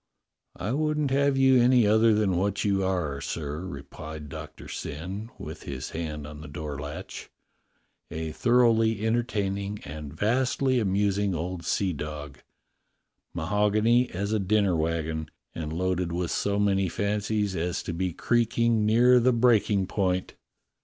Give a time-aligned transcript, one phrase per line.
[0.55, 5.61] "I wouldn't have you any other than what you are, sir," replied Doctor Syn, with
[5.61, 7.29] his hand on the door latch—
[8.09, 12.39] "a thoroughly entertaining and vastly amusing old seadog,
[13.35, 18.87] mahogany as a dinner wagon, and loaded with so many fancies as to be creaking
[18.87, 20.33] near the break ing point."